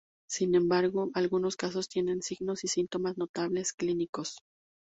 [0.27, 4.39] Sin embargo, algunos casos tienen signos y síntomas notables clínicos.